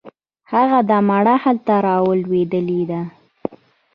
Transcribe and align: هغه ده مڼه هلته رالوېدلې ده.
هغه 0.51 0.79
ده 0.89 0.97
مڼه 1.09 1.35
هلته 1.43 1.73
رالوېدلې 1.85 2.81
ده. 2.91 3.01